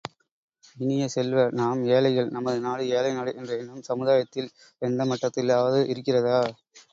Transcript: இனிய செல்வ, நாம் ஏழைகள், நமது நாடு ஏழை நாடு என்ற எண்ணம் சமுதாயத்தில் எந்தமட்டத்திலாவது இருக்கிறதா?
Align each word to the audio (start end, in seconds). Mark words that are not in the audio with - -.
இனிய 0.77 1.03
செல்வ, 1.07 1.43
நாம் 1.51 1.81
ஏழைகள், 1.87 2.31
நமது 2.31 2.59
நாடு 2.59 2.87
ஏழை 2.95 3.11
நாடு 3.13 3.35
என்ற 3.35 3.51
எண்ணம் 3.57 3.87
சமுதாயத்தில் 3.89 4.49
எந்தமட்டத்திலாவது 4.81 5.81
இருக்கிறதா? 5.93 6.41